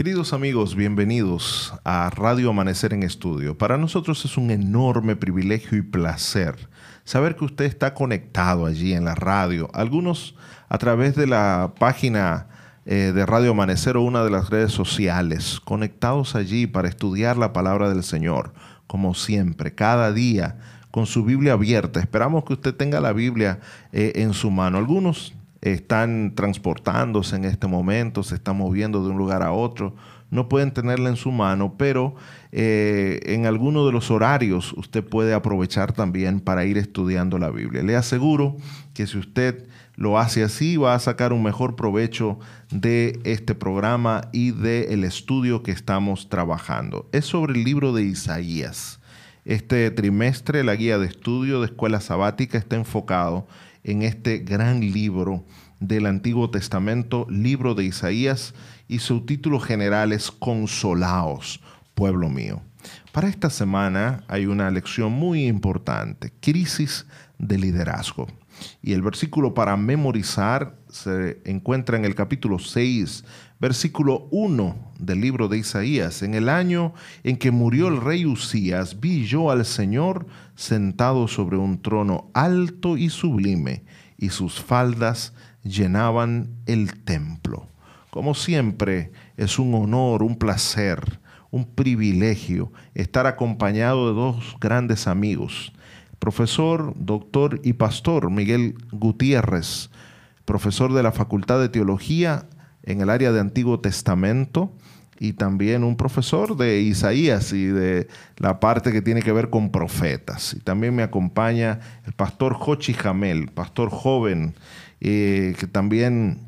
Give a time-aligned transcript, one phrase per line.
[0.00, 3.58] Queridos amigos, bienvenidos a Radio Amanecer en Estudio.
[3.58, 6.70] Para nosotros es un enorme privilegio y placer
[7.04, 9.68] saber que usted está conectado allí en la radio.
[9.74, 10.36] Algunos
[10.70, 12.48] a través de la página
[12.86, 17.52] eh, de Radio Amanecer o una de las redes sociales, conectados allí para estudiar la
[17.52, 18.54] palabra del Señor,
[18.86, 20.56] como siempre, cada día,
[20.90, 22.00] con su Biblia abierta.
[22.00, 23.60] Esperamos que usted tenga la Biblia
[23.92, 24.78] eh, en su mano.
[24.78, 29.94] Algunos están transportándose en este momento, se están moviendo de un lugar a otro,
[30.30, 32.14] no pueden tenerla en su mano, pero
[32.52, 37.82] eh, en alguno de los horarios usted puede aprovechar también para ir estudiando la Biblia.
[37.82, 38.56] Le aseguro
[38.94, 42.38] que si usted lo hace así, va a sacar un mejor provecho
[42.70, 47.08] de este programa y del estudio que estamos trabajando.
[47.12, 49.00] Es sobre el libro de Isaías.
[49.44, 55.44] Este trimestre, la guía de estudio de escuela sabática está enfocado en este gran libro
[55.80, 58.54] del Antiguo Testamento, libro de Isaías,
[58.88, 61.60] y su título general es Consolaos,
[61.94, 62.62] pueblo mío.
[63.12, 67.06] Para esta semana hay una lección muy importante, crisis
[67.38, 68.28] de liderazgo.
[68.82, 73.24] Y el versículo para memorizar se encuentra en el capítulo 6,
[73.60, 76.22] versículo 1 del libro de Isaías.
[76.22, 81.58] En el año en que murió el rey Usías, vi yo al Señor sentado sobre
[81.58, 83.84] un trono alto y sublime,
[84.16, 87.68] y sus faldas llenaban el templo.
[88.10, 95.72] Como siempre, es un honor, un placer, un privilegio estar acompañado de dos grandes amigos,
[96.18, 99.90] profesor, doctor y pastor Miguel Gutiérrez,
[100.44, 102.46] profesor de la Facultad de Teología
[102.90, 104.72] en el área de Antiguo Testamento
[105.18, 109.70] y también un profesor de Isaías y de la parte que tiene que ver con
[109.70, 110.54] profetas.
[110.54, 114.54] Y también me acompaña el pastor Jochi Jamel, pastor joven,
[115.00, 116.38] eh, que también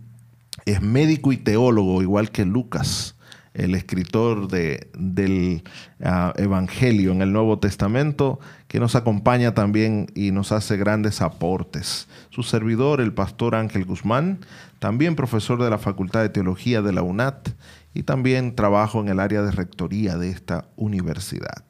[0.64, 3.14] es médico y teólogo, igual que Lucas
[3.54, 5.62] el escritor de, del
[6.02, 8.40] ah, Evangelio en el Nuevo Testamento,
[8.72, 12.08] que nos acompaña también y nos hace grandes aportes.
[12.30, 14.38] Su servidor, el pastor Ángel Guzmán,
[14.78, 17.50] también profesor de la Facultad de Teología de la UNAT
[17.92, 21.62] y también trabajo en el área de rectoría de esta universidad.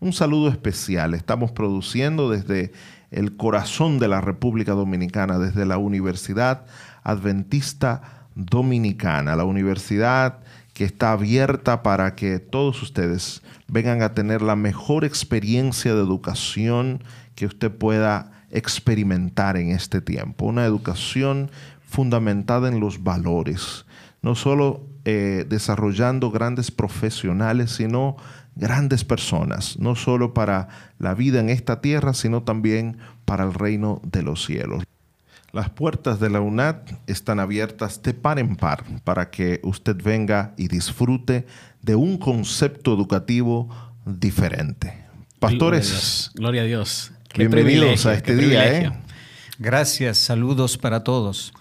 [0.00, 1.14] Un saludo especial.
[1.14, 2.72] Estamos produciendo desde
[3.12, 6.66] el corazón de la República Dominicana, desde la Universidad
[7.04, 10.40] Adventista Dominicana, la universidad
[10.78, 17.02] que está abierta para que todos ustedes vengan a tener la mejor experiencia de educación
[17.34, 20.46] que usted pueda experimentar en este tiempo.
[20.46, 21.50] Una educación
[21.82, 23.86] fundamentada en los valores,
[24.22, 28.16] no solo eh, desarrollando grandes profesionales, sino
[28.54, 30.68] grandes personas, no solo para
[31.00, 34.84] la vida en esta tierra, sino también para el reino de los cielos.
[35.52, 40.52] Las puertas de la UNAT están abiertas de par en par para que usted venga
[40.58, 41.46] y disfrute
[41.80, 43.68] de un concepto educativo
[44.04, 45.06] diferente.
[45.38, 47.12] Pastores, gloria a Dios.
[47.34, 48.78] bienvenidos a este día.
[48.78, 48.92] ¿eh?
[49.58, 51.54] Gracias, saludos para todos.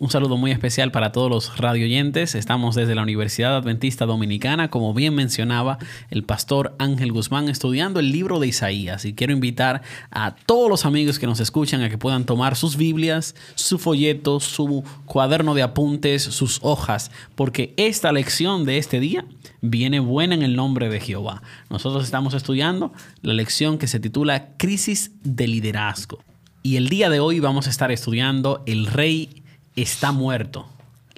[0.00, 2.36] Un saludo muy especial para todos los radioyentes.
[2.36, 5.78] Estamos desde la Universidad Adventista Dominicana, como bien mencionaba
[6.10, 9.04] el pastor Ángel Guzmán, estudiando el libro de Isaías.
[9.04, 9.82] Y quiero invitar
[10.12, 14.38] a todos los amigos que nos escuchan a que puedan tomar sus Biblias, su folleto,
[14.38, 19.24] su cuaderno de apuntes, sus hojas, porque esta lección de este día
[19.62, 21.42] viene buena en el nombre de Jehová.
[21.70, 22.92] Nosotros estamos estudiando
[23.22, 26.22] la lección que se titula Crisis de Liderazgo.
[26.62, 29.42] Y el día de hoy vamos a estar estudiando el rey
[29.82, 30.66] está muerto.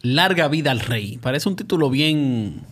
[0.02, 1.18] Larga vida al rey.
[1.18, 2.62] Parece un título bien,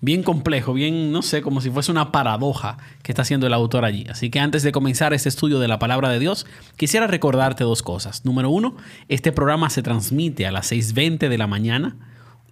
[0.00, 3.84] bien complejo, bien, no sé, como si fuese una paradoja que está haciendo el autor
[3.84, 4.06] allí.
[4.08, 6.46] Así que antes de comenzar este estudio de la palabra de Dios,
[6.76, 8.24] quisiera recordarte dos cosas.
[8.24, 8.76] Número uno,
[9.08, 11.96] este programa se transmite a las 6.20 de la mañana,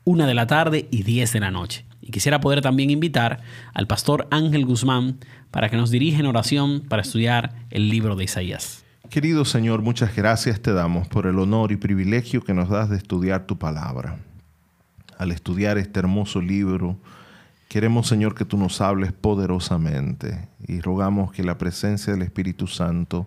[0.04, 1.84] 1 de la tarde y 10 de la noche.
[2.00, 3.40] Y quisiera poder también invitar
[3.72, 5.18] al pastor Ángel Guzmán
[5.50, 8.81] para que nos dirija en oración para estudiar el libro de Isaías.
[9.12, 12.96] Querido Señor, muchas gracias te damos por el honor y privilegio que nos das de
[12.96, 14.16] estudiar tu palabra.
[15.18, 16.96] Al estudiar este hermoso libro,
[17.68, 23.26] queremos, Señor, que tú nos hables poderosamente y rogamos que la presencia del Espíritu Santo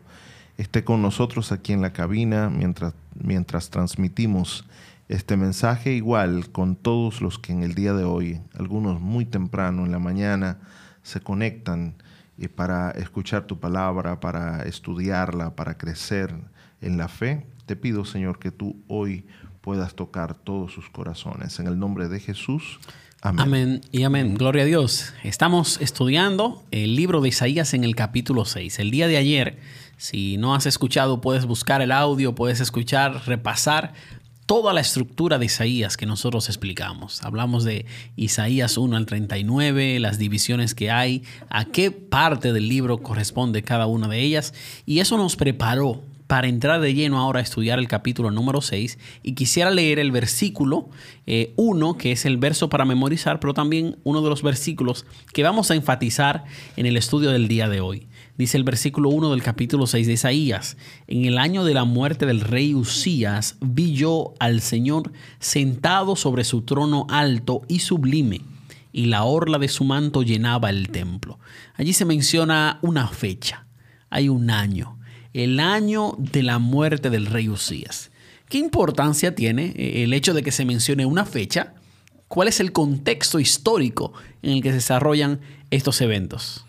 [0.58, 4.66] esté con nosotros aquí en la cabina mientras, mientras transmitimos
[5.08, 9.86] este mensaje, igual con todos los que en el día de hoy, algunos muy temprano
[9.86, 10.58] en la mañana,
[11.04, 11.94] se conectan
[12.38, 16.34] y para escuchar tu palabra, para estudiarla, para crecer
[16.82, 17.46] en la fe.
[17.66, 19.26] Te pido, Señor, que tú hoy
[19.62, 21.60] puedas tocar todos sus corazones.
[21.60, 22.80] En el nombre de Jesús.
[23.22, 23.42] Amén.
[23.42, 24.36] Amén y amén.
[24.36, 25.14] Gloria a Dios.
[25.24, 28.78] Estamos estudiando el libro de Isaías en el capítulo 6.
[28.78, 29.58] El día de ayer,
[29.98, 33.94] si no has escuchado, puedes buscar el audio, puedes escuchar, repasar
[34.46, 37.24] toda la estructura de Isaías que nosotros explicamos.
[37.24, 43.00] Hablamos de Isaías 1 al 39, las divisiones que hay, a qué parte del libro
[43.00, 44.54] corresponde cada una de ellas,
[44.86, 48.98] y eso nos preparó para entrar de lleno ahora a estudiar el capítulo número 6
[49.22, 50.90] y quisiera leer el versículo
[51.56, 55.44] 1, eh, que es el verso para memorizar, pero también uno de los versículos que
[55.44, 56.46] vamos a enfatizar
[56.78, 58.08] en el estudio del día de hoy.
[58.38, 60.78] Dice el versículo 1 del capítulo 6 de Isaías,
[61.08, 66.44] en el año de la muerte del rey Usías vi yo al Señor sentado sobre
[66.44, 68.42] su trono alto y sublime,
[68.92, 71.40] y la orla de su manto llenaba el templo.
[71.76, 73.66] Allí se menciona una fecha,
[74.10, 74.96] hay un año
[75.36, 78.10] el año de la muerte del rey Usías.
[78.48, 81.74] ¿Qué importancia tiene eh, el hecho de que se mencione una fecha?
[82.30, 85.42] ¿Cuál es el contexto histórico en el que se desarrollan
[85.72, 86.65] estos eventos?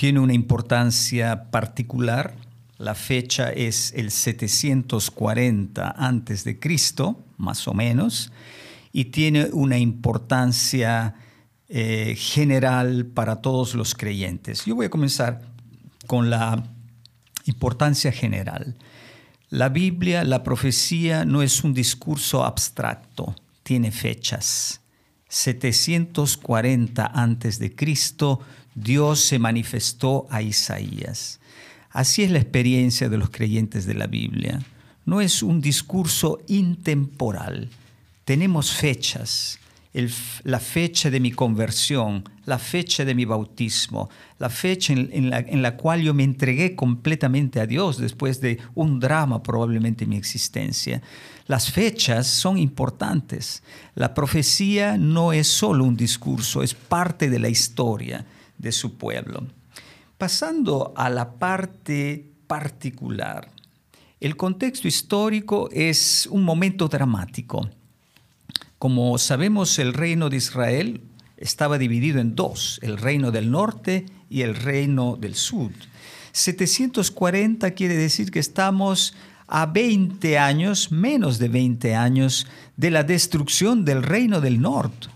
[0.00, 2.34] Tiene una importancia particular.
[2.78, 8.32] La fecha es el 740 antes de Cristo, más o menos,
[8.94, 11.16] y tiene una importancia
[11.68, 14.64] eh, general para todos los creyentes.
[14.64, 15.42] Yo voy a comenzar
[16.06, 16.64] con la
[17.44, 18.76] Importancia general.
[19.50, 24.80] La Biblia, la profecía, no es un discurso abstracto, tiene fechas.
[25.28, 28.40] 740 antes de Cristo,
[28.82, 31.40] Dios se manifestó a Isaías.
[31.90, 34.60] Así es la experiencia de los creyentes de la Biblia.
[35.04, 37.68] No es un discurso intemporal.
[38.24, 39.58] Tenemos fechas
[40.44, 45.62] la fecha de mi conversión, la fecha de mi bautismo, la fecha en, la, en,
[45.62, 50.16] la, cual yo me entregué completamente a Dios después de un drama probablemente en mi
[50.16, 51.02] existencia.
[51.48, 53.64] Las fechas son importantes.
[53.96, 58.24] La profecía no es solo un discurso, es parte de la historia
[58.60, 59.46] de su pueblo.
[60.18, 63.50] Pasando a la parte particular,
[64.20, 67.68] el contexto histórico es un momento dramático
[68.80, 71.02] como sabemos, el reino de Israel
[71.36, 75.70] estaba dividido en dos, el reino del norte y el reino del sur.
[76.32, 79.14] 740 quiere decir que estamos
[79.46, 82.46] a 20 años, menos de 20 años,
[82.78, 85.08] de la destrucción del reino del norte.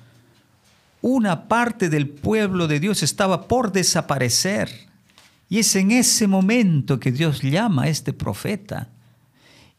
[1.06, 4.71] Una parte del pueblo de Dios estaba por desaparecer.
[5.49, 8.89] Y es en ese momento que Dios llama a este profeta.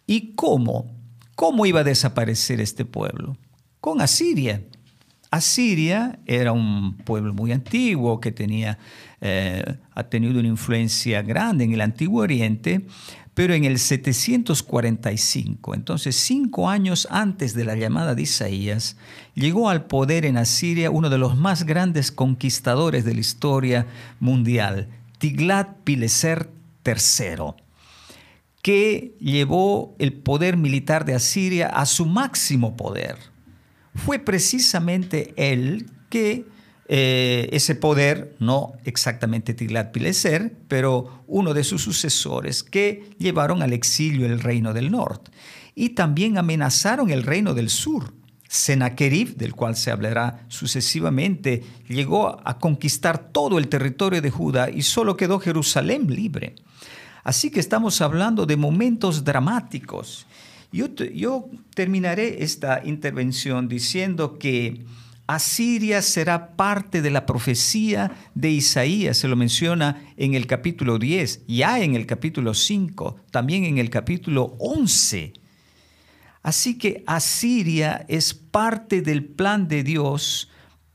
[0.05, 0.93] ¿Y cómo?
[1.35, 3.37] ¿Cómo iba a desaparecer este pueblo?
[3.85, 4.63] con Asiria.
[5.29, 8.79] Asiria era un pueblo muy antiguo que tenía,
[9.21, 9.63] eh,
[9.93, 12.87] ha tenido una influencia grande en el Antiguo Oriente,
[13.35, 18.95] pero en el 745, entonces cinco años antes de la llamada de Isaías,
[19.35, 23.87] llegó al poder en Asiria uno de los más grandes conquistadores de la historia
[24.21, 24.87] mundial,
[25.19, 26.47] Tiglat-Pileser
[26.85, 27.61] III,
[28.61, 33.17] que llevó el poder militar de Asiria a su máximo poder.
[33.95, 36.45] Fue precisamente él que
[36.87, 44.25] eh, ese poder, no exactamente Tiglat-Pileser, pero uno de sus sucesores que llevaron al exilio
[44.25, 45.31] el reino del norte
[45.73, 48.13] y también amenazaron el reino del sur.
[48.47, 54.83] Sennacherib, del cual se hablará sucesivamente, llegó a conquistar todo el territorio de Judá y
[54.83, 56.55] solo quedó Jerusalén libre.
[57.23, 60.25] Así que estamos hablando de momentos dramáticos
[61.13, 64.83] yo, terminaré esta intervención diciendo que
[65.27, 71.45] Asiria será parte de la profecía de Isaías, se lo menciona en el capítulo 10,
[71.47, 75.33] ya en el capítulo 5, también en el capítulo 11.
[76.43, 80.51] Así que Asiria es parte del plan de Dios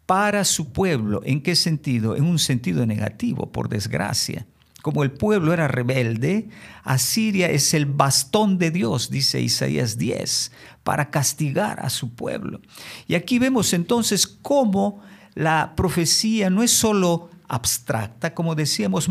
[0.06, 1.22] para su pueblo.
[1.24, 2.14] ¿En qué sentido?
[2.14, 4.46] En un sentido negativo, por desgracia.
[4.82, 6.48] Como el pueblo era rebelde,
[6.84, 12.60] Asiria es el bastón de Dios, dice Isaías 10, para castigar a su pueblo.
[13.06, 15.00] Y aquí vemos entonces cómo
[15.34, 19.08] la profecía no es solo abstracta, como decíamos,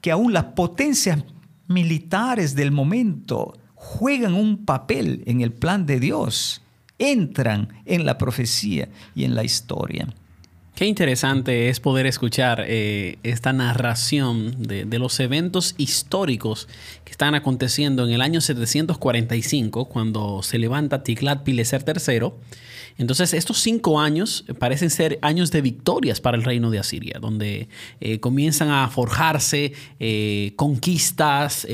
[0.00, 1.24] que aún las potencias
[1.68, 6.62] militares del momento juegan un papel en el plan de Dios,
[6.98, 10.08] entran en la profecía y en la historia.
[10.80, 16.68] Qué interesante es poder escuchar eh, esta narración de, los eventos históricos
[17.04, 22.30] que están aconteciendo en el año 745, cuando se levanta Tiglat-Pileser III.
[22.96, 27.68] Entonces, estos cinco años parecen ser años de victorias para el reino de Asiria, donde
[28.00, 31.68] eh, comienzan a forjarse eh, conquistas,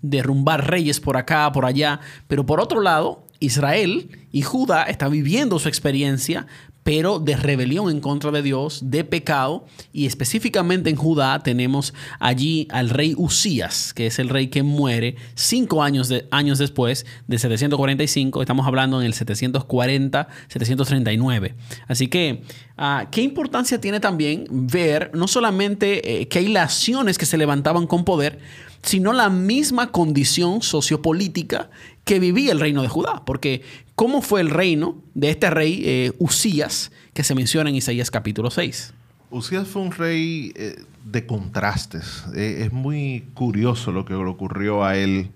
[0.00, 2.00] derrumbar reyes por acá, por allá.
[2.26, 6.46] Pero por otro lado, Israel y Judá están viviendo su experiencia,
[6.82, 12.66] pero de rebelión en contra de Dios, de pecado, y específicamente en Judá tenemos allí
[12.70, 17.38] al rey Usías, que es el rey que muere cinco años, de, años después de
[17.38, 21.54] 745, estamos hablando en el 740-739.
[21.86, 22.42] Así que,
[22.76, 27.86] ah, ¿qué importancia tiene también ver no solamente eh, que hay naciones que se levantaban
[27.86, 28.38] con poder,
[28.82, 31.68] sino la misma condición sociopolítica
[32.04, 33.22] que vivía el reino de Judá.
[33.24, 33.62] Porque
[34.00, 38.50] ¿cómo fue el reino de este rey eh, Usías que se menciona en Isaías capítulo
[38.50, 38.94] 6?
[39.30, 42.24] Usías fue un rey eh, de contrastes.
[42.34, 45.28] Eh, es muy curioso lo que le ocurrió a él.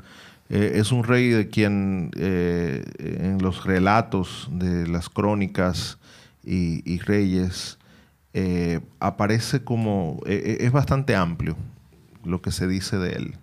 [0.49, 5.99] es un rey de quien en los relatos de las crónicas
[6.43, 7.79] y reyes
[8.99, 10.21] aparece como...
[10.27, 11.57] es bastante amplio
[12.25, 13.35] lo que se dice de él.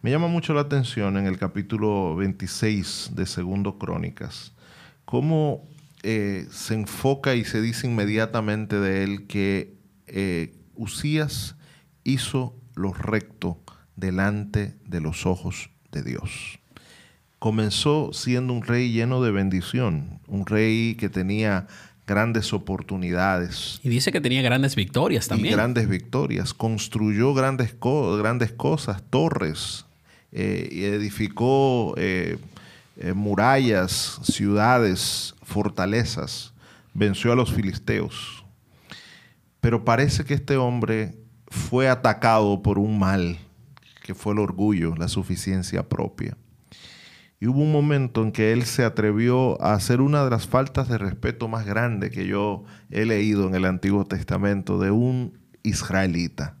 [0.00, 4.52] Me llama mucho la atención en el capítulo 26 de Segundo Crónicas,
[5.04, 5.66] cómo
[6.04, 9.74] eh, se enfoca y se dice inmediatamente de él que
[10.06, 11.56] eh, Usías
[12.04, 13.58] hizo lo recto
[13.96, 16.60] delante de los ojos de Dios.
[17.40, 21.66] Comenzó siendo un rey lleno de bendición, un rey que tenía
[22.06, 23.80] grandes oportunidades.
[23.82, 25.54] Y dice que tenía grandes victorias también.
[25.54, 26.54] grandes victorias.
[26.54, 29.84] Construyó grandes, grandes cosas, torres,
[30.32, 32.38] eh, y edificó eh,
[32.96, 36.52] eh, murallas, ciudades, fortalezas.
[36.94, 38.44] Venció a los filisteos.
[39.60, 41.14] Pero parece que este hombre
[41.48, 43.38] fue atacado por un mal,
[44.02, 46.36] que fue el orgullo, la suficiencia propia.
[47.40, 50.88] Y hubo un momento en que él se atrevió a hacer una de las faltas
[50.88, 56.56] de respeto más grandes que yo he leído en el Antiguo Testamento de un israelita.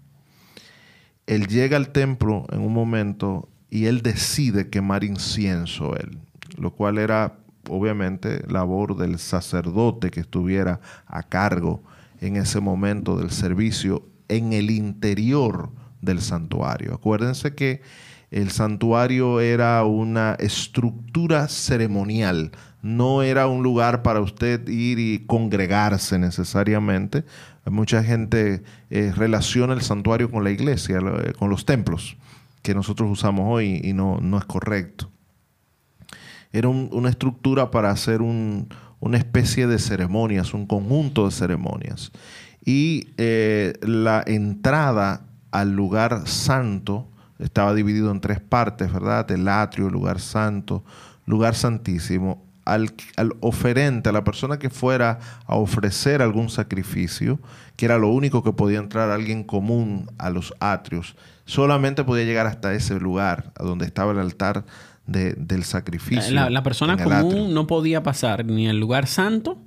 [1.26, 6.18] Él llega al templo en un momento y él decide quemar incienso él,
[6.56, 11.82] lo cual era obviamente labor del sacerdote que estuviera a cargo
[12.20, 15.70] en ese momento del servicio en el interior
[16.00, 16.94] del santuario.
[16.94, 17.82] Acuérdense que
[18.30, 26.18] el santuario era una estructura ceremonial, no era un lugar para usted ir y congregarse
[26.18, 27.24] necesariamente.
[27.64, 32.16] Mucha gente eh, relaciona el santuario con la iglesia, eh, con los templos
[32.68, 35.10] que nosotros usamos hoy y no, no es correcto.
[36.52, 42.12] Era una estructura para hacer una especie de ceremonias, un conjunto de ceremonias.
[42.62, 47.08] Y eh, la entrada al lugar santo,
[47.38, 49.30] estaba dividido en tres partes, ¿verdad?
[49.30, 50.84] El atrio, lugar santo,
[51.24, 52.44] lugar santísimo.
[52.72, 57.38] Al, al, oferente, a la persona que fuera a ofrecer algún sacrificio,
[57.76, 62.46] que era lo único que podía entrar alguien común a los atrios, solamente podía llegar
[62.46, 64.64] hasta ese lugar, a donde estaba el altar
[65.06, 66.50] del sacrificio.
[66.50, 69.58] La, persona común no podía pasar ni al lugar santo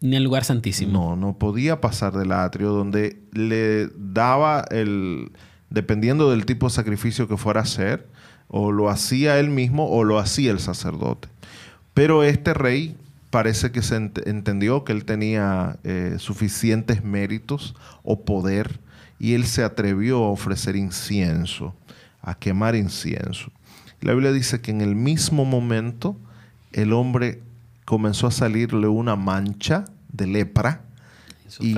[0.00, 0.92] ni al lugar santísimo.
[0.92, 5.30] No, no podía pasar del atrio, donde le daba el
[5.68, 8.08] dependiendo del tipo de sacrificio que fuera a hacer,
[8.48, 11.28] o lo hacía él mismo o lo hacía el sacerdote.
[12.00, 12.96] Pero este rey
[13.28, 18.80] parece que se entendió que él tenía eh, suficientes méritos o poder
[19.18, 21.74] y él se atrevió a ofrecer incienso,
[22.22, 23.52] a quemar incienso.
[24.00, 26.16] La Biblia dice que en el mismo momento
[26.72, 27.42] el hombre
[27.84, 30.80] comenzó a salirle una mancha de lepra
[31.60, 31.76] y,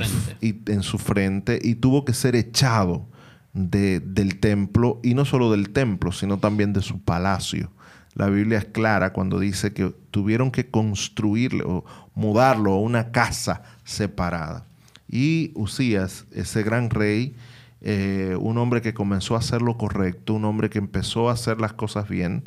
[0.70, 3.08] en su frente y tuvo que ser echado
[3.54, 7.72] del templo, y no solo del templo, sino también de su palacio.
[8.14, 13.62] La Biblia es clara cuando dice que tuvieron que construirle o mudarlo a una casa
[13.84, 14.66] separada.
[15.08, 17.34] Y Usías, ese gran rey,
[17.80, 21.60] eh, un hombre que comenzó a hacer lo correcto, un hombre que empezó a hacer
[21.60, 22.44] las cosas bien,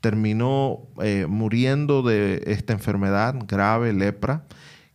[0.00, 4.44] terminó eh, muriendo de esta enfermedad grave, lepra,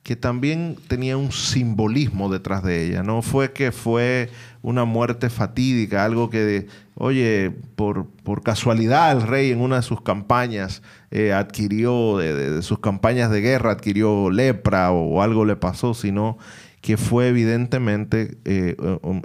[0.08, 3.04] que también tenía un simbolismo detrás de ella.
[3.04, 4.30] No fue que fue
[4.62, 10.00] una muerte fatídica, algo que, oye, por, por casualidad el rey en una de sus
[10.00, 16.38] campañas eh, adquirió, de, sus campañas de guerra, adquirió lepra o, algo le pasó, sino
[16.80, 18.78] que fue evidentemente eh,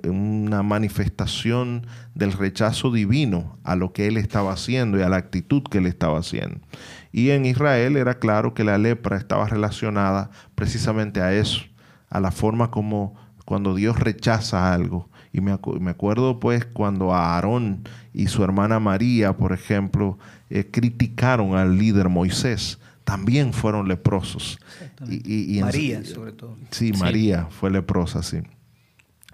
[0.03, 1.87] una manifestación
[2.17, 5.87] del rechazo divino a lo que él estaba haciendo y a la actitud que él
[5.87, 6.59] estaba haciendo.
[7.13, 11.61] Y en Israel era claro que la lepra estaba relacionada precisamente a eso,
[12.09, 13.15] a la forma como
[13.45, 15.11] cuando Dios rechaza algo.
[15.33, 20.19] Y me, acuerdo pues cuando Aarón y su hermana María, por ejemplo,
[20.51, 24.59] eh, criticaron al líder Moisés, también fueron leprosos.
[25.09, 26.57] Y, María, sobre todo.
[26.71, 28.39] Sí, María fue leprosa, sí.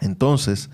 [0.01, 0.71] Entonces,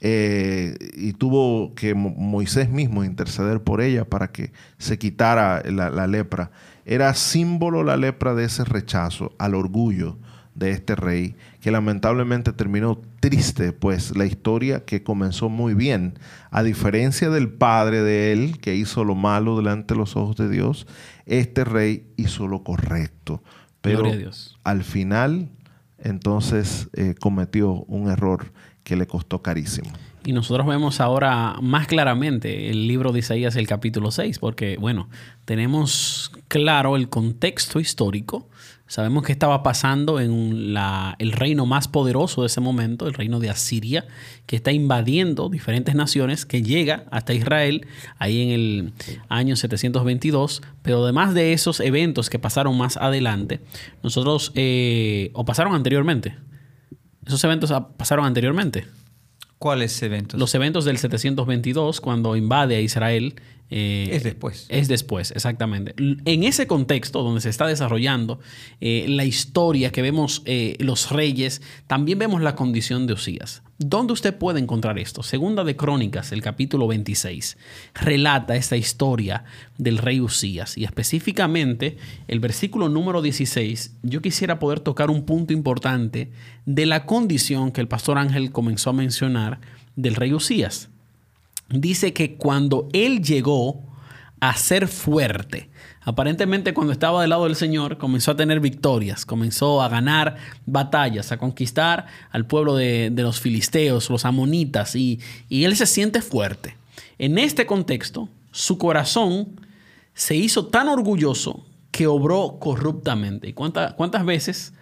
[0.00, 6.50] eh, y tuvo que Moisés mismo interceder por ella para que se quitara la, lepra.
[6.84, 10.16] Era símbolo la lepra de ese rechazo al orgullo,
[10.54, 16.18] de este rey, que lamentablemente terminó triste, pues la historia que comenzó muy bien,
[16.50, 20.48] a diferencia del padre de él, que hizo lo malo delante de los ojos de
[20.48, 20.88] Dios,
[21.26, 23.42] este rey hizo lo correcto.
[23.80, 24.10] Pero
[24.64, 25.50] al final,
[25.98, 28.52] entonces, eh, cometió un error
[28.88, 29.90] que le costó carísimo.
[30.24, 35.08] Y nosotros vemos ahora más claramente el libro de Isaías, el capítulo 6, porque, bueno,
[35.44, 38.48] tenemos claro el contexto histórico
[38.88, 40.74] Sabemos que estaba pasando en
[41.18, 44.06] el reino más poderoso de ese momento, el reino de Asiria,
[44.46, 47.86] que está invadiendo diferentes naciones, que llega hasta Israel
[48.18, 48.92] ahí en el
[49.28, 50.62] año 722.
[50.80, 53.60] Pero además de esos eventos que pasaron más adelante,
[54.02, 56.36] nosotros, eh, o pasaron anteriormente,
[57.28, 58.86] esos eventos pasaron anteriormente.
[59.58, 60.38] ¿Cuáles eventos?
[60.38, 63.34] Los eventos del 722, cuando invade a Israel
[63.70, 64.66] eh, es después.
[64.68, 65.94] Es después, exactamente.
[65.98, 68.40] En ese contexto donde se está desarrollando
[68.80, 73.62] eh, la historia que vemos eh, los reyes, también vemos la condición de Osías.
[73.80, 75.22] ¿Dónde usted puede encontrar esto?
[75.22, 77.56] Segunda de Crónicas, el capítulo 26,
[77.94, 79.44] relata esta historia
[79.76, 83.98] del rey Usías y específicamente el versículo número 16.
[84.02, 86.32] Yo quisiera poder tocar un punto importante
[86.66, 89.60] de la condición que el pastor Ángel comenzó a mencionar
[89.94, 90.88] del rey Usías
[91.68, 93.87] dice que cuando él llegó
[94.40, 95.70] a ser fuerte,
[96.02, 101.32] aparentemente cuando estaba del lado del Señor, comenzó a tener victorias, comenzó a ganar batallas,
[101.32, 106.76] a conquistar al pueblo de, los filisteos, los amonitas, y, él se siente fuerte.
[107.18, 109.60] En este contexto, su corazón
[110.14, 113.48] se hizo tan orgulloso que obró corruptamente.
[113.48, 114.72] ¿Y cuántas, cuántas veces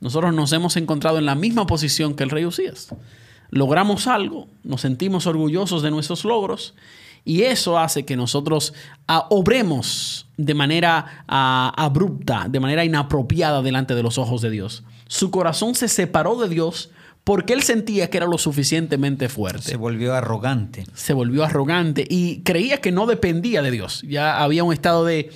[0.00, 2.94] nosotros nos hemos encontrado en la misma posición que el rey Usías?
[3.50, 6.74] logramos algo, nos sentimos orgullosos de nuestros logros
[7.24, 8.74] y eso hace que nosotros
[9.06, 14.84] ah, obremos de manera ah, abrupta, de manera inapropiada delante de los ojos de Dios.
[15.06, 16.90] Su corazón se separó de Dios
[17.24, 19.62] porque él sentía que era lo suficientemente fuerte.
[19.62, 20.84] Se volvió arrogante.
[20.94, 24.02] Se volvió arrogante y creía que no dependía de Dios.
[24.08, 25.30] Ya había un estado de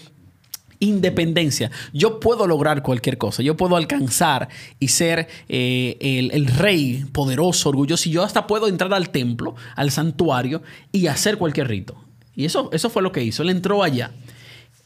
[0.85, 1.71] independencia.
[1.93, 3.43] Yo puedo lograr cualquier cosa.
[3.43, 8.09] Yo puedo alcanzar y ser eh, el, rey poderoso, orgulloso.
[8.09, 11.97] Y yo hasta puedo entrar al templo, al santuario y hacer cualquier rito.
[12.35, 13.43] Y eso, eso fue lo que hizo.
[13.43, 14.13] Él entró allá.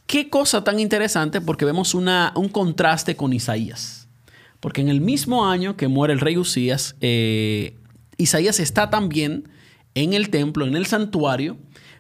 [0.07, 4.09] Qué cosa tan interesante porque vemos un contraste con Isaías.
[4.61, 7.77] Porque en el mismo año que muere el rey Usías, eh,
[8.17, 9.49] Isaías está también
[9.95, 11.57] en el templo, en el santuario,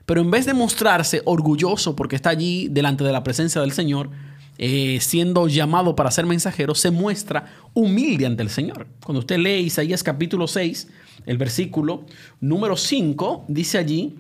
[0.09, 4.09] pero en vez de mostrarse orgulloso porque está allí delante de la presencia del Señor,
[4.57, 8.87] eh, siendo llamado para ser mensajero, se muestra humilde ante el Señor.
[9.05, 10.89] Cuando usted lee Isaías capítulo 6,
[11.27, 12.07] el versículo
[12.41, 14.15] número 5, dice allí,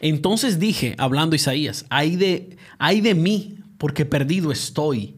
[0.00, 5.16] entonces dije, hablando Isaías, ay de, ay de mí, porque perdido estoy,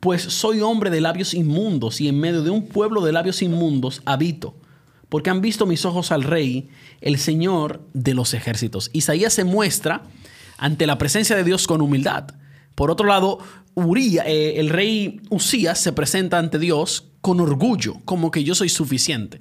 [0.00, 4.02] pues soy hombre de labios inmundos y en medio de un pueblo de labios inmundos
[4.04, 4.56] habito
[5.08, 6.68] porque han visto mis ojos al rey,
[7.00, 8.90] el Señor de los ejércitos.
[8.92, 10.02] Isaías se muestra
[10.58, 12.28] ante la presencia de Dios con humildad.
[12.74, 13.38] Por otro lado,
[13.74, 18.68] Uría, eh, el rey Usías se presenta ante Dios con orgullo, como que yo soy
[18.68, 19.40] suficiente.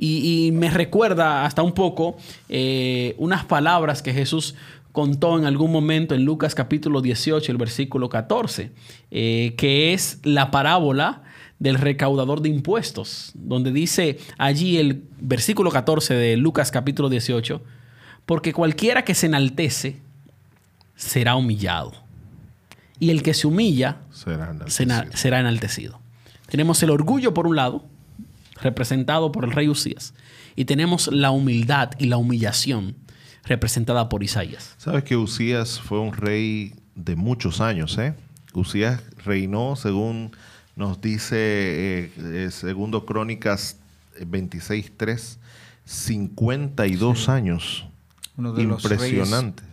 [0.00, 2.16] Y, me recuerda hasta un poco
[2.48, 4.54] eh, unas palabras que Jesús
[4.92, 8.70] contó en algún momento en Lucas capítulo 18, el versículo 14,
[9.10, 11.22] eh, que es la parábola
[11.58, 17.62] del recaudador de impuestos, donde dice allí el versículo 14 de Lucas capítulo 18,
[18.26, 20.00] porque cualquiera que se enaltece
[20.94, 21.92] será humillado,
[23.00, 26.00] y el que se humilla será enaltecido.
[26.48, 27.84] Tenemos el orgullo por un lado,
[28.60, 30.14] representado por el rey Usías,
[30.56, 32.96] y tenemos la humildad y la humillación
[33.44, 34.74] representada por Isaías.
[34.78, 38.14] Sabes que Usías fue un rey de muchos años, ¿eh?
[38.52, 40.32] Usías reinó según
[40.78, 43.78] nos dice eh, eh, segundo Crónicas
[44.20, 45.36] 26.3,
[45.84, 47.88] 52 años.
[48.36, 49.64] Uno de Impresionante.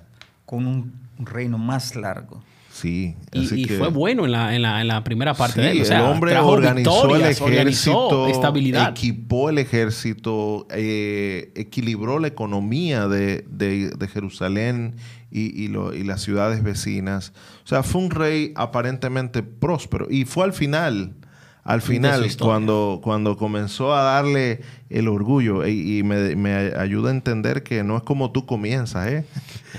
[0.47, 2.43] con un reino más largo.
[2.75, 5.85] Sí, y, fue bueno en la, primera parte de él.
[5.89, 8.89] el hombre organizó el ejército, estabilidad.
[8.89, 14.95] equipó el ejército, eh, equilibró la economía de, Jerusalén
[15.31, 15.69] y,
[16.03, 17.31] las ciudades vecinas.
[17.63, 20.07] O sea, fue un rey aparentemente próspero.
[20.09, 21.15] Y fue al final,
[21.65, 27.83] al final, cuando, cuando comenzó a darle el orgullo y, me, ayuda a entender que
[27.83, 29.25] no es como tú comienzas, ¿eh?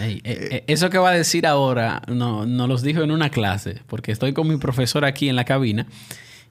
[0.00, 3.82] eh, eh eso que va a decir ahora, no, no los dijo en una clase,
[3.86, 5.86] porque estoy con mi profesor aquí en la cabina.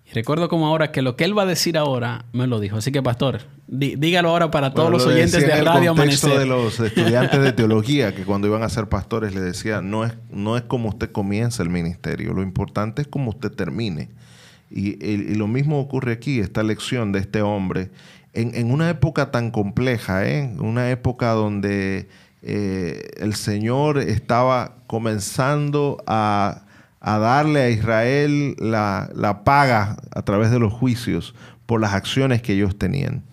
[0.09, 2.77] Y recuerdo como ahora que lo que él va a decir ahora me lo dijo.
[2.77, 6.39] Así que, pastor, dígalo ahora para todos los oyentes de Radio Amanecer.
[6.39, 10.13] de los estudiantes de teología que cuando iban a ser pastores le decía, no es,
[10.29, 14.11] no es como usted comienza el ministerio, lo importante es como usted termine.
[14.69, 17.91] Y, lo mismo ocurre aquí, esta lección de este hombre,
[18.33, 20.53] en, en una época tan compleja, ¿eh?
[20.59, 22.07] una época donde
[22.41, 26.63] eh, el Señor estaba comenzando a,
[26.99, 31.33] a darle a Israel la, la, paga a través de los juicios
[31.65, 33.23] por las acciones que ellos tenían.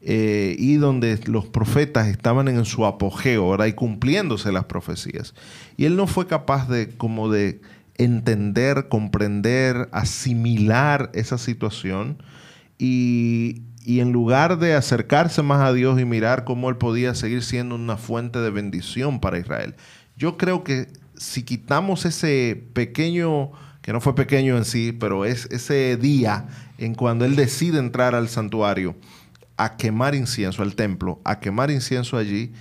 [0.00, 3.66] Eh, y donde los profetas estaban en su apogeo, ¿verdad?
[3.66, 5.34] Y cumpliéndose las profecías.
[5.78, 7.60] Y él no fue capaz de como de
[7.96, 12.22] entender, comprender, asimilar esa situación
[12.78, 17.42] y, y en lugar de acercarse más a Dios y mirar cómo Él podía seguir
[17.42, 19.74] siendo una fuente de bendición para Israel,
[20.16, 23.52] yo creo que si quitamos ese pequeño,
[23.82, 26.46] que no fue pequeño en sí, pero es ese día
[26.78, 28.96] en cuando Él decide entrar al santuario
[29.56, 32.52] a quemar incienso, al templo, a quemar incienso allí,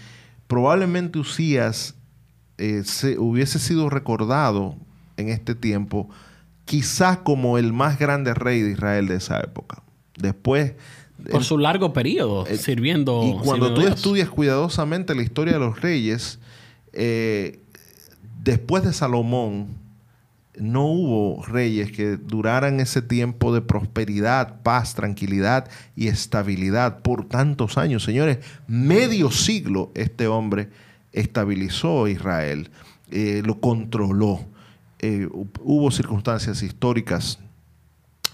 [0.48, 1.96] probablemente Usías
[2.58, 4.78] eh, se, hubiese sido recordado
[5.18, 6.10] en este tiempo
[6.66, 9.84] quizás como el más grande rey de Israel de esa época.
[10.18, 10.74] Después
[11.32, 13.24] por su largo periodo sirviendo.
[13.24, 16.40] Y cuando tú estudias cuidadosamente la historia de los reyes,
[16.92, 17.60] eh,
[18.44, 19.68] después de Salomón,
[20.58, 27.78] no hubo reyes que duraran ese tiempo de prosperidad, paz, tranquilidad y estabilidad por tantos
[27.78, 28.04] años.
[28.04, 30.70] Señores, medio siglo este hombre
[31.12, 32.70] estabilizó Israel,
[33.12, 34.42] eh, lo controló.
[35.62, 37.40] Hubo circunstancias históricas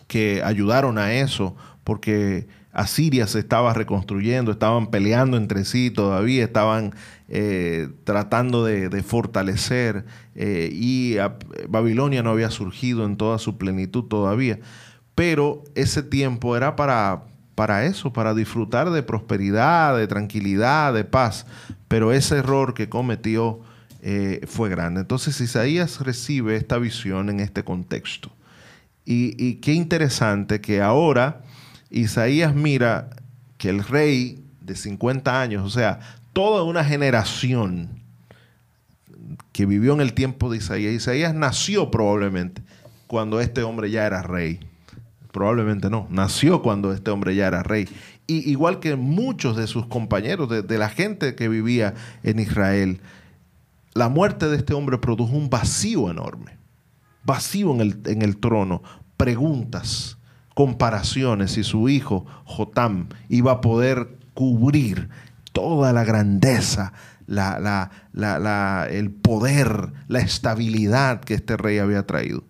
[0.08, 6.94] que ayudaron a eso, porque Asiria se estaba reconstruyendo, estaban peleando entre sí todavía, estaban
[7.28, 10.06] eh, tratando de, fortalecer
[10.36, 11.16] eh, y
[11.68, 14.60] Babilonia no había surgido en toda su plenitud todavía.
[15.16, 21.46] Pero ese tiempo era para eso, para disfrutar de prosperidad, de tranquilidad, de paz.
[21.88, 23.62] Pero ese error que cometió
[24.02, 25.02] eh, fue grande.
[25.02, 28.32] Entonces Isaías recibe esta visión en este contexto.
[29.06, 31.42] Y, qué interesante que ahora
[31.90, 33.10] Isaías mira
[33.58, 36.00] que el rey de 50 años, o sea,
[36.32, 37.90] toda una generación
[39.52, 42.62] que vivió en el tiempo de Isaías, Isaías nació probablemente
[43.08, 44.60] cuando este hombre ya era rey.
[45.32, 47.90] Probablemente no, nació cuando este hombre ya era rey.
[48.28, 53.02] Y igual que muchos de sus compañeros, de, la gente que vivía en Israel,
[53.94, 56.58] la muerte de este hombre produjo un vacío enorme.
[57.24, 58.82] Vacío en el, en el trono,
[59.18, 60.18] preguntas,
[60.56, 65.10] comparaciones si su hijo Jotam iba a poder cubrir
[65.52, 66.94] toda la grandeza,
[67.28, 72.44] el poder, la estabilidad que este rey había traído.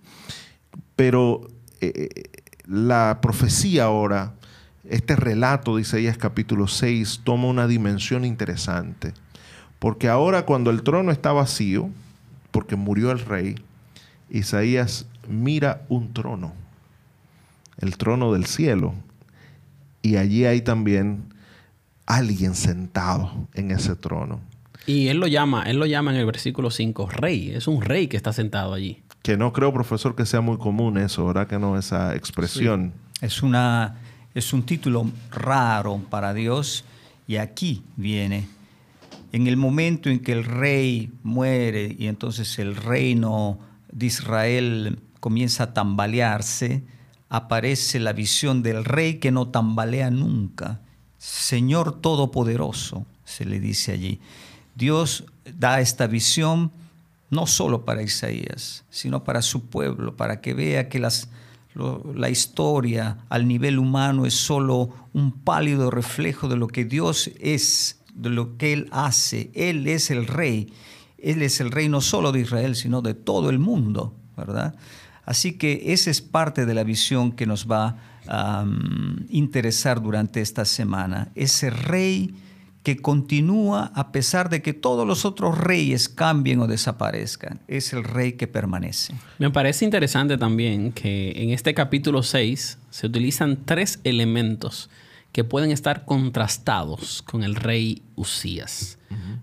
[0.95, 1.47] Pero
[1.81, 4.33] eh, eh, la profecía ahora,
[4.83, 9.13] este relato de Isaías capítulo 6, toma una dimensión interesante.
[9.79, 11.89] Porque ahora cuando el trono está vacío,
[12.51, 13.55] porque murió el rey,
[14.29, 16.53] Isaías mira un trono
[17.79, 18.93] el trono del cielo.
[20.01, 21.23] Y allí hay también
[22.05, 24.39] alguien sentado en ese trono.
[24.85, 27.51] Y él lo llama, él lo llama en el versículo 5 rey.
[27.51, 29.01] Es un rey que está sentado allí.
[29.21, 31.47] Que no creo, profesor, que sea muy común eso, ¿verdad?
[31.47, 32.93] Que no, esa expresión.
[33.21, 33.97] Es, una,
[34.33, 36.85] es un título raro para Dios.
[37.27, 38.47] Y aquí viene,
[39.31, 43.59] en el momento en que el rey muere y entonces el reino
[43.91, 46.83] de Israel comienza a tambalearse,
[47.29, 50.81] aparece la visión del rey que no tambalea nunca.
[51.17, 54.19] Señor Todopoderoso, se le dice allí.
[54.75, 55.25] Dios
[55.57, 56.71] da esta visión
[57.29, 63.47] no solo para Isaías, sino para su pueblo, para que vea que la historia al
[63.47, 68.73] nivel humano es solo un pálido reflejo de lo que Dios es, de lo que
[68.73, 69.51] Él hace.
[69.53, 70.73] Él es el rey.
[71.17, 74.75] Él es el rey no solo de Israel, sino de todo el mundo, ¿verdad?
[75.25, 78.65] Así que esa es parte de la visión que nos va a
[79.29, 81.29] interesar durante esta semana.
[81.35, 82.33] Ese rey
[82.83, 87.59] que continúa a pesar de que todos los otros reyes cambien o desaparezcan.
[87.67, 89.13] Es el rey que permanece.
[89.37, 94.89] Me parece interesante también que en este capítulo 6 se utilizan tres elementos
[95.31, 98.97] que pueden estar contrastados con el rey Usías.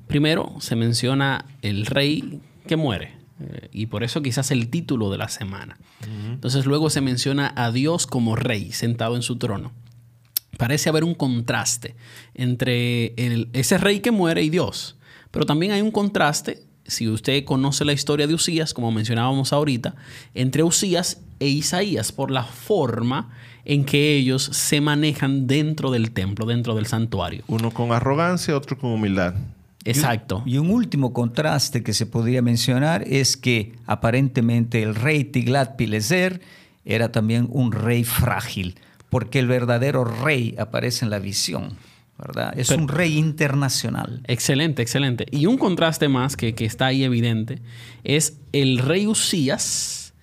[0.07, 5.19] Primero se menciona el rey que muere, eh, y por eso quizás el título de
[5.19, 5.79] la semana.
[6.29, 9.73] Entonces luego se menciona a Dios como rey sentado en su trono.
[10.57, 11.97] Parece haber un contraste
[12.35, 13.15] entre
[13.53, 14.97] ese rey que muere y Dios.
[15.31, 19.95] Pero también hay un contraste, si usted conoce la historia de Usías, como mencionábamos ahorita,
[20.35, 23.31] entre Usías e Isaías por la forma
[23.65, 27.43] en que ellos se manejan dentro del templo, dentro del santuario.
[27.49, 29.35] Uno con arrogancia, otro con humildad.
[29.85, 30.43] Exacto.
[30.47, 36.41] Y un, último contraste que se podría mencionar es que aparentemente el rey Tiglat-Pileser
[36.85, 38.79] era también un rey frágil,
[39.11, 41.77] porque el verdadero rey aparece en la visión.
[42.19, 42.59] ¿Verdad?
[42.59, 44.23] Es un rey internacional.
[44.27, 45.27] Excelente, excelente.
[45.31, 47.61] Y un contraste más que, que, está ahí evidente
[48.05, 50.15] es el rey Usías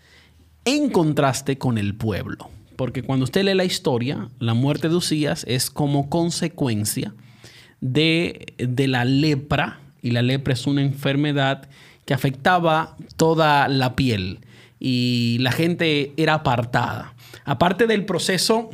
[0.65, 2.49] en contraste con el pueblo.
[2.75, 7.13] Porque cuando usted lee la historia, la muerte de Usías es como consecuencia
[7.81, 11.69] de, de la lepra, y la lepra es una enfermedad
[12.05, 14.39] que afectaba toda la piel
[14.79, 17.13] y la gente era apartada.
[17.45, 18.69] Aparte del proceso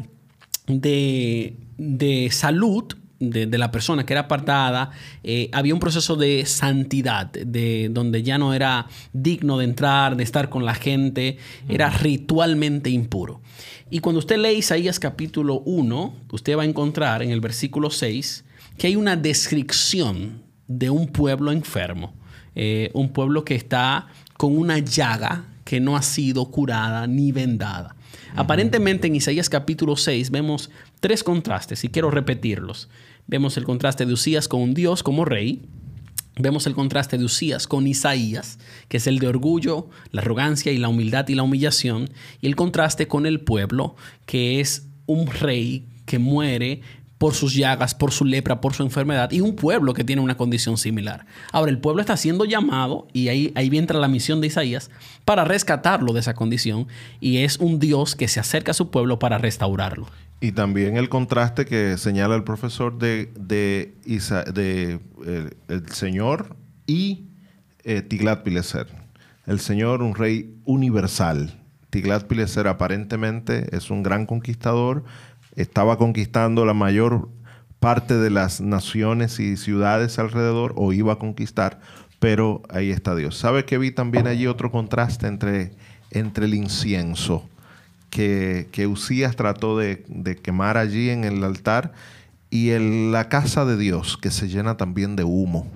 [0.65, 2.85] de, de salud
[3.19, 4.91] de, de, la persona que era apartada,
[5.23, 10.23] eh, había un proceso de santidad, de donde ya no era digno de entrar, de
[10.23, 13.41] estar con la gente, era ritualmente impuro.
[13.89, 18.45] Y cuando usted lee Isaías capítulo 1, usted va a encontrar en el versículo 6
[18.77, 22.13] que hay una descripción de un pueblo enfermo,
[22.55, 27.95] eh, un pueblo que está con una llaga que no ha sido curada ni vendada.
[28.35, 32.89] Aparentemente en Isaías capítulo 6 vemos tres contrastes y quiero repetirlos.
[33.29, 35.61] Vemos el contraste de Usías con un Dios como rey.
[36.39, 40.79] Vemos el contraste de Usías con Isaías, que es el de orgullo, la arrogancia y
[40.79, 42.09] la humildad y la humillación.
[42.41, 46.81] Y el contraste con el pueblo, que es un rey que muere
[47.19, 50.37] por sus llagas, por su lepra, por su enfermedad, y un pueblo que tiene una
[50.37, 51.27] condición similar.
[51.51, 54.89] Ahora, el pueblo está siendo llamado, y ahí, ahí entra la misión de Isaías,
[55.25, 56.87] para rescatarlo de esa condición,
[57.19, 60.07] y es un Dios que se acerca a su pueblo para restaurarlo.
[60.41, 66.55] Y también el contraste que señala el profesor de, de, Isa, de eh, el Señor
[66.87, 67.25] y
[67.83, 68.87] eh, Tiglat Pileser.
[69.45, 71.59] El Señor, un rey universal.
[71.89, 75.03] Tiglat Pileser aparentemente es un gran conquistador,
[75.55, 77.29] estaba conquistando la mayor
[77.79, 81.79] parte de las naciones y ciudades alrededor, o iba a conquistar,
[82.19, 83.37] pero ahí está Dios.
[83.37, 85.71] ¿Sabe que vi también allí otro contraste entre,
[86.11, 87.47] entre el incienso?
[88.09, 91.93] que, que Usías trató de, de, quemar allí en el altar
[92.49, 95.67] y en la casa de Dios que se llena también de humo.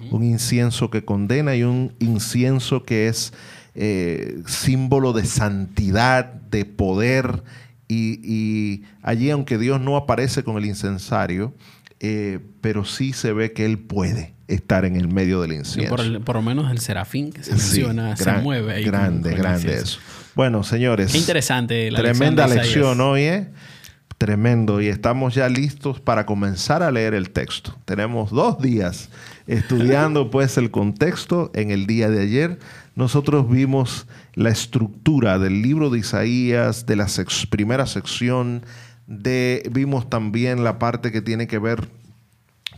[0.00, 0.12] Uh -huh.
[0.12, 3.32] Un incienso que condena y un incienso que es
[3.74, 7.42] eh, símbolo de santidad, de poder.
[7.88, 11.54] Y, y, allí, aunque Dios no aparece con el incensario,
[12.00, 15.94] eh, pero sí se ve que Él puede estar en el medio del incienso.
[15.94, 18.74] Por, el, por, lo menos el serafín que se menciona sí, gran, se mueve.
[18.74, 19.98] Ahí grande, con, con grande eso.
[20.34, 21.12] Bueno, señores.
[21.12, 23.48] Qué interesante la Tremenda lección, lección hoy, ¿eh?
[24.18, 24.80] Tremendo.
[24.80, 27.76] Y estamos ya listos para comenzar a leer el texto.
[27.84, 29.10] Tenemos dos días
[29.46, 31.50] estudiando pues el contexto.
[31.54, 32.58] En el día de ayer
[32.94, 37.06] nosotros vimos la estructura del libro de Isaías, de la
[37.50, 38.64] primera sección,
[39.06, 41.88] vimos también la parte que tiene que ver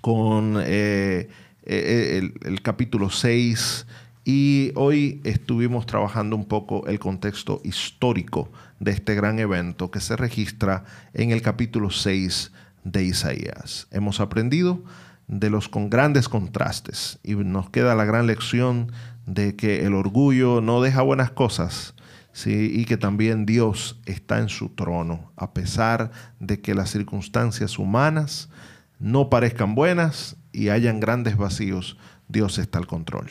[0.01, 1.29] con eh,
[1.65, 3.87] el, el capítulo 6,
[4.25, 8.51] y hoy estuvimos trabajando un poco el contexto histórico
[8.81, 12.51] de este gran evento que se registra en el capítulo 6
[12.85, 13.87] de Isaías.
[13.91, 14.83] Hemos aprendido
[15.27, 18.93] de los con grandes contrastes y nos queda la gran lección
[19.27, 21.95] de que el orgullo no deja buenas cosas,
[22.33, 22.71] ¿sí?
[22.75, 26.11] y que también Dios está en su trono, a pesar
[26.41, 28.51] de que las circunstancias humanas
[28.99, 31.97] no parezcan buenas y hayan grandes vacíos,
[32.29, 33.31] Dios está al control.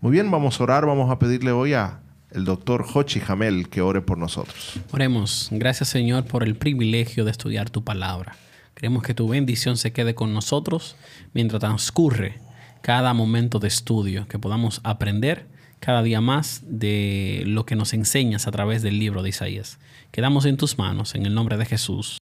[0.00, 3.80] Muy bien, vamos a orar, vamos a pedirle hoy a el doctor Hochi Jamel que
[3.80, 4.78] ore por nosotros.
[4.92, 5.48] Oremos.
[5.50, 8.36] Gracias Señor por el privilegio de estudiar tu palabra.
[8.74, 10.96] Queremos que tu bendición se quede con nosotros
[11.34, 12.38] mientras transcurre
[12.82, 15.46] cada momento de estudio, que podamos aprender
[15.80, 19.78] cada día más de lo que nos enseñas a través del libro de Isaías.
[20.12, 22.19] Quedamos en tus manos, en el nombre de Jesús.